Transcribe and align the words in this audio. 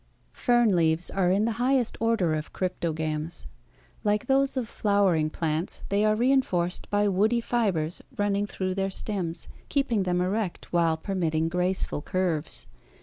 Fern 0.33 0.75
leaves 0.75 1.11
are 1.11 1.29
in 1.29 1.45
the 1.45 1.51
highest 1.61 1.95
order 1.99 2.33
of 2.33 2.51
cryptogams. 2.53 3.45
Like 4.03 4.25
those 4.25 4.57
of 4.57 4.67
flowering 4.67 5.29
plants 5.29 5.83
they 5.89 6.03
are 6.03 6.15
reinforced 6.15 6.89
by 6.89 7.07
woody 7.07 7.39
fibres 7.39 8.01
running 8.17 8.47
through 8.47 8.73
their 8.73 8.89
stems, 8.89 9.47
keeping 9.69 10.01
them 10.01 10.19
erect 10.19 10.73
while 10.73 10.97
permitting 10.97 11.49
graceful 11.49 12.01
curves. 12.01 12.65